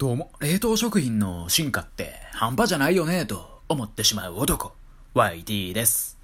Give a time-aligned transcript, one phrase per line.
[0.00, 4.72] どうも、冷凍食品の進化って半端じゃないよねと思ってしまう男、
[5.14, 6.18] YT です。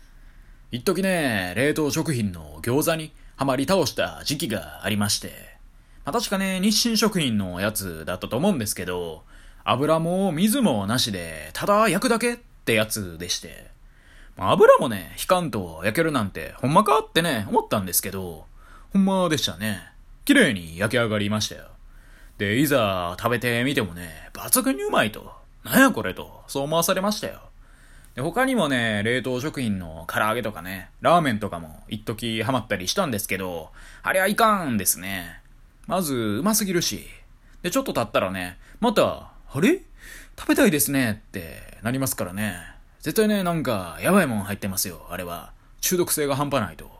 [0.70, 5.58] 一時ね、冷凍食品の餃子にはまり倒した時期がありまして、
[6.06, 9.24] まあ、確かね、日清食品のやつだったと思うんですけど、
[9.62, 13.66] 油も水もなしで、ただ焼くだけってやつでして、
[14.38, 18.46] まあ油もね、引かんと焼けるなんて、ほんまかってね、思ったんですけど、
[18.94, 19.92] ほんまでしたね。
[20.24, 21.75] 綺麗に焼き上がりましたよ。
[22.38, 25.32] で、いざ食べてみてもね、抜群にうまいと。
[25.64, 27.40] なんやこれと、そう思わされましたよ。
[28.14, 33.70] で、他にもね、冷凍食品の唐揚げとかね、ラーメンとかも一時ハマったりしたんですけど、
[34.02, 35.40] あれはいかんですね。
[35.86, 37.06] まず、うますぎるし。
[37.62, 39.82] で、ちょっと経ったらね、また、あれ？
[40.38, 42.58] 食べたいですねってなりますからね。
[43.00, 45.52] 絶対ね、なんか、やばいもん入ってますよ、あれは。
[45.80, 46.90] 中毒性が半端ないと。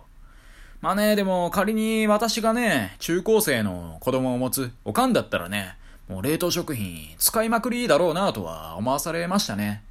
[0.87, 5.77] まあね、でも仮に私がね、中高生の子供を持つおかんだったらね、
[6.09, 9.83] もう冷凍食品使いまくりだろうなとは思わされましたね。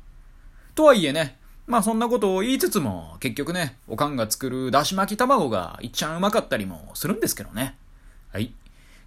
[0.73, 7.75] とはいえね、まあそんなことを言いつつも、結局ね、おかんが作るだし巻き卵がいっちゃんうまかったりもするんですけどね。
[8.31, 8.45] はい。
[8.45, 8.53] 今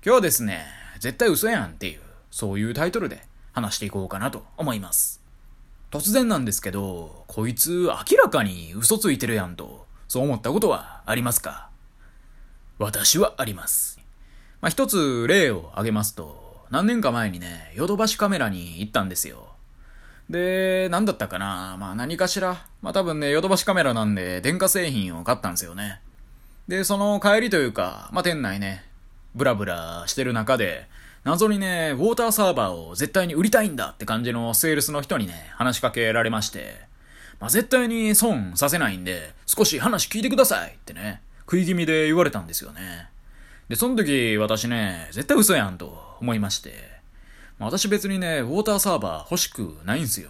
[0.03, 0.67] 日はですね、
[1.01, 3.23] 絶対嘘やんっていう、そういうタイトルで
[3.55, 5.23] 話していこうかなと思います。
[5.91, 11.68] 突然なんですけど、こいつ明らかに嘘ついてるやんと、そう思ったことはありますか？
[12.79, 13.99] 私はあります。
[14.61, 19.49] まあ、一つ例を挙げますと、何年か前にね、ヨドバシカメラに行ったんですよ。
[20.31, 21.77] で、何だったかな？
[21.81, 22.67] まあ何かしら？
[22.83, 26.01] まあ多分ね、ヨドバシカメラなんで電化製品を買ったんですよね。
[26.69, 28.85] で、その帰りというか、まあ店内ね、
[29.35, 30.87] ブラブラしてる中で、
[31.25, 36.77] 謎にね、ウォーターサーバーを絶対に売りたいんだって感じのセールスの人にね、話しかけられまして、
[37.41, 43.09] まあ絶対に損させないんで、少し話聞いてくださいってね、食い気味で言われたんですよね。
[43.71, 46.75] で、その時私ね、絶対嘘やんと思いまして、
[47.59, 50.29] まあ、私別にね、ウォーターサーバー欲しくないんすよ。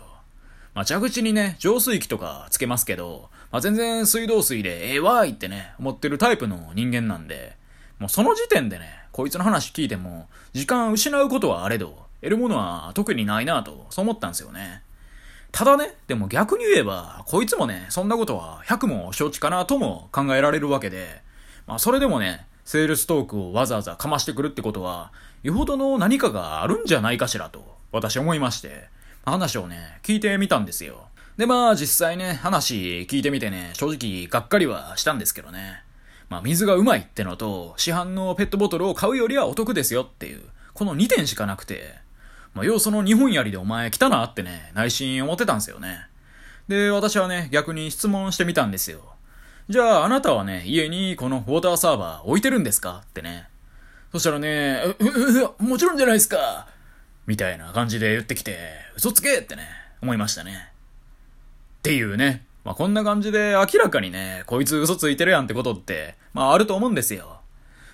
[0.75, 7.56] まあ、蛇口にね、浄水器とかつけますけど、まあ、全然水道水でええわーいってね、思ってるタイプの人間なんで、
[7.98, 14.82] もうその時点でね、こいつの話聞いても、時間失うことはあれど、得るものは特にないなと、そう思ったんですよね。
[15.53, 21.22] ただね、でも逆に言えば、こいつもね、そんなことは100も承知かなとも考えられるわけで、
[21.66, 28.88] まあそれでもね、セールストークをわざわざかましてくるってことは、よほどの何かがあるんじゃないかしらと、私思いまして、
[29.25, 31.09] 話をね、聞いてみたんですよ。
[31.38, 35.82] で、まあ実際ね、話聞いてみてね、正直がっかりはしたんですけどね。
[36.28, 40.42] まあ水がうまいってのと、市販のペットボトルを買うよりはお得ですよっていう、
[40.75, 41.94] この2点しかなくて、
[42.54, 46.06] まあ要その2本槍でお前来たなってね、内心思ってたんですよね。
[46.69, 49.00] で、私はね、逆に質問してみたんですよ。
[49.69, 53.48] じゃあ、あなたはね、家にこのウォーターサーバー置いてるんですかってね。
[54.12, 56.69] そしたらね、う、う、う、もちろんじゃないですか
[57.26, 58.59] みたいな感じで言ってきて、
[58.97, 59.69] 嘘つけってね、
[60.00, 60.72] 思いましたね。
[61.78, 62.47] っていうね。
[62.65, 67.38] まあ、こんな感じで明らかにね、こいつ嘘ついてるやんってことって、まあ、あると思うんですよ。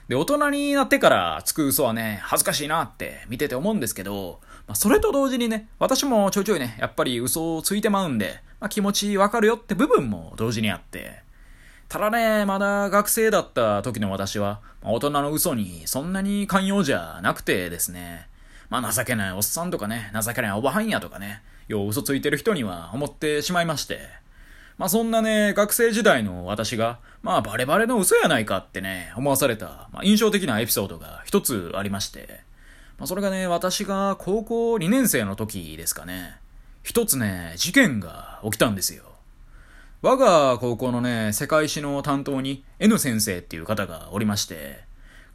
[0.08, 11.24] で、大人になってからつく嘘はね、恥ずかしいなって見てて思うんですけど、まあ、それと同時にね、私もちょいちょいね、やっぱり嘘をついてまうんで、まあ、気持ちわかるよって部分も同時にあって、
[11.88, 18.28] ただね、まだ学生だった時の私は、まあ大人の嘘にそんなに寛容じゃなくてですね、
[18.68, 24.00] まあ情けないおっさんとかね、情けないおばはんやとかね、よう嘘ついてる人には思ってしまいまして、
[24.76, 32.40] まあそんなね、学生時代の私が、まあバレバレの嘘やないかってね、思わされた、まあ、印象的なエピソードが一つありまして、
[32.98, 36.36] まあそれがね、私が高校2年生の時ですかね、
[36.82, 39.04] 一つね、事件が起きたんですよ。
[40.02, 44.80] 我が高校のね、世界史の担当に N 先生っていう方がおりまして、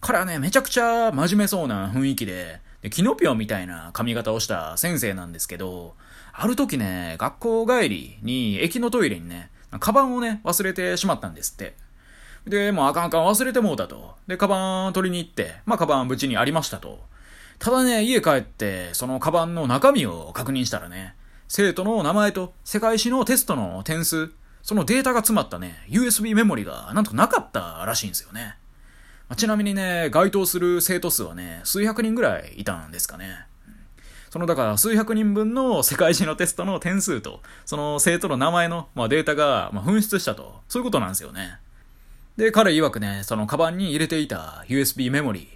[0.02, 5.96] 彼はね、めちゃくちゃ真面目そうな雰囲気で、でキノピオみたいな髪型をした先生なんですけど、
[6.34, 11.76] ある時ね、学校帰りに駅のトイレにね、カバンをね、忘れてしまったんですって。
[12.48, 14.16] で、もうあかんあかん忘れてもうたと。
[14.28, 17.00] で、カバン取りに行って、まあカバン無事にありましたと。
[17.60, 21.16] ただね、家帰って、そのカバンの中身を確認したらね、
[21.50, 24.32] 生徒の名前と世界史のテストの点数、
[24.62, 28.56] そのデータが詰まったね、USB メモリがなんとなかったらしいんですよね。
[29.30, 33.46] まちなみにね、該当する生徒数はね、数百人ぐらいいたんですかね。
[34.32, 41.60] そのだから数百人分の世界史のテストの点数と、その生徒の名前の、まあ、データが、まあ、紛失したと、そういうことなんですよね。
[42.38, 45.48] で、彼曰くね、そのカバンに入れていた USB メモリー、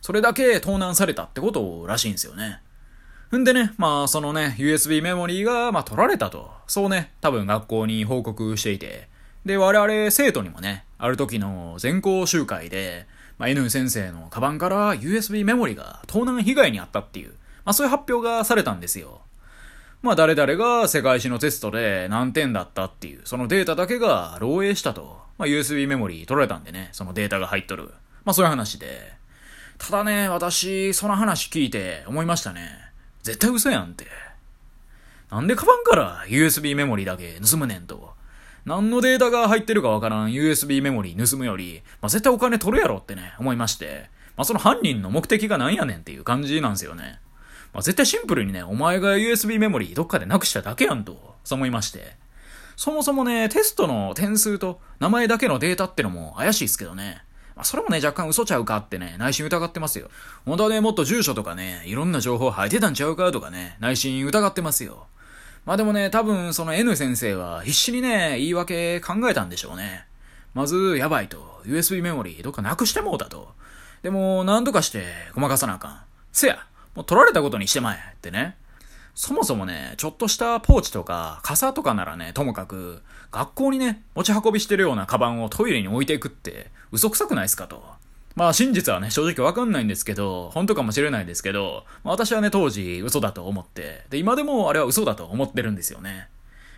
[0.00, 2.60] それだけ盗難されたってことらしいんですよね。
[3.36, 6.50] んでね、まあそのね、USB メモリーが、まあ取られたと。
[6.68, 9.09] そうね、多分学校に報告していて。
[9.44, 13.06] で、我々生徒にもね、ある時の全校集会で、
[13.38, 17.30] まあ N 先生のカバンから USB メモリが盗難被害にあったっていう、
[17.64, 19.22] まあそういう発表がされたんですよ。
[20.02, 25.20] まあ誰々が世界史のテストで何点だったっていう、そのデータだけが漏洩したと。
[25.38, 27.90] まあ USB メモリ取られたんでね、そのデータが入っとる。
[28.24, 29.12] まあそういう話で。
[29.78, 32.68] ただね、私、その話聞いて思いましたね。
[33.22, 34.06] 絶対嘘やんって。
[35.30, 38.19] なんでカバンから USB メモリだけ盗むねんと。
[38.70, 44.08] 何のデータが入ってるかわからん USB メモリー盗むより、まあ、絶対お金取るやろってね、思いまして。
[44.36, 47.18] まあ、その犯人の目的が何やねんっていう感じなんですよね。
[47.72, 52.14] まあ、絶対シンプルにね、お前が USB メモリーどっかでなくしただけやんと、そう思いまして。
[52.76, 57.24] そもそもね、テストの点数と名前だけのデータってのも怪しいっすけどね。
[57.56, 60.10] まあ、それもね、若干嘘ちゃうかってね、内心疑ってますよ。
[60.46, 65.08] 本当はね、もっと住所とかね、いろんな情報入ってたんちゃうかとかね、内心疑ってますよ。
[65.64, 70.06] まあでもね、多分その N 先生は必死にね、言い訳考えたんでしょうね。
[70.54, 71.62] まず、やばいと。
[71.64, 73.52] USB メモリーどっかなくしてもうたと。
[74.02, 75.04] でも、何とかして
[75.34, 76.00] ごまかさなあかん。
[76.32, 78.56] せや、もう取られたことにしてまえってね。
[79.14, 87.84] そもそもね、ちょっとしたポーチとか傘とかならね、ともかく、学校にね、持ち運びしてるようなカバンをトイレに置いていくって嘘くさくないっすかと。
[88.40, 96.26] まあ真実はね、正直わかんないんですけど、本当かもしれないですけど、まあ、私はね、当時嘘だと思って、で、今でもあれは嘘だと思ってるんですよね。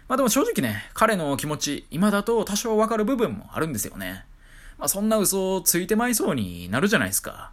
[0.08, 4.24] まあでも正直ね、彼の気持ち、今だと多少わかる部分もあるんですよね。
[4.76, 7.52] まあそんな嘘をついてまいそうになるじゃないですか。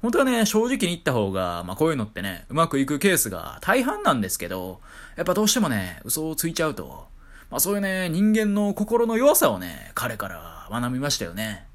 [0.00, 4.80] 本当はね、正直に言った方が、まあこういうのってね、うまくいくケースが大半なんですけど、
[5.16, 7.08] やっぱどうしてもね、嘘をついちゃうと、
[7.50, 11.66] まあそういうね、人間の心の弱さをね、彼から学びましたよね。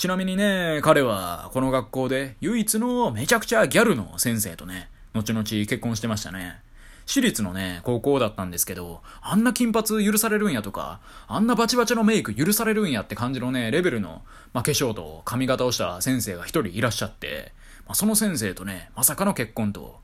[0.00, 6.62] ちなみにね、彼はこの学校で唯一のめちゃくちゃギャルの先生とね、後々結婚してましたね。
[7.04, 14.22] 私立のね、高校だったんですけど、あんな金髪許されるんやとか、あんなバチバチのメイク許されるんやって感じのね、レベルの、
[14.54, 17.52] まあ、化粧と髪型をした先生が一人いらっしゃって、
[17.84, 20.00] まあ、その先生とね、まさかの結婚と。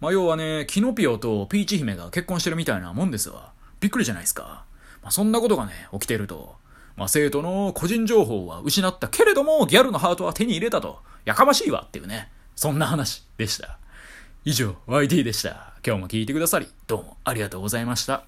[0.00, 3.52] まあ、要はね、キノピオとピーチ姫が結婚してるみたいなもんですわ。
[3.80, 4.64] びっくりじゃないですか。
[5.02, 6.56] まあ、そんなことがね、起きてると。
[6.96, 11.00] まあ、生徒の個人情報は失ったけれども、ギャルのハートは手に入れたと。
[11.24, 12.30] やかましいわっていうね。
[12.54, 13.78] そんな話でした。
[14.44, 15.74] 以上、YT でした。
[15.84, 18.26] 今日も聞いてくださり、どうもありがとうございました。